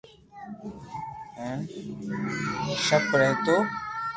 [1.37, 1.59] ھين
[2.85, 3.55] شپ رھتو